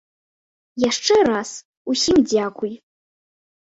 [0.89, 1.49] Яшчэ раз
[1.97, 2.73] усім дзякуй.